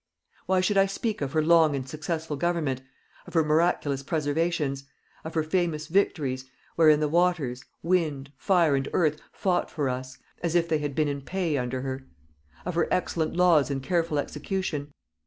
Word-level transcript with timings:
"Why 0.47 0.61
should 0.61 0.79
I 0.79 0.87
speak 0.87 1.21
of 1.21 1.33
her 1.33 1.43
long 1.43 1.75
and 1.75 1.87
successful 1.87 2.35
government, 2.35 2.81
of 3.27 3.35
her 3.35 3.43
miraculous 3.43 4.01
preservations; 4.01 4.85
of 5.23 5.35
her 5.35 5.43
famous 5.43 5.85
victories, 5.85 6.45
wherein 6.75 7.01
the 7.01 7.07
waters, 7.07 7.63
wind, 7.83 8.31
fire 8.35 8.75
and 8.75 8.89
earth 8.93 9.21
fought 9.31 9.69
for 9.69 9.89
us, 9.89 10.17
as 10.41 10.55
if 10.55 10.67
they 10.67 10.79
had 10.79 10.95
been 10.95 11.07
in 11.07 11.21
pay 11.21 11.55
under 11.55 11.81
her; 11.81 12.07
of 12.65 12.73
her 12.73 12.87
excellent 12.89 13.35
laws 13.35 13.69
and 13.69 13.83
careful 13.83 14.17
execution? 14.17 14.91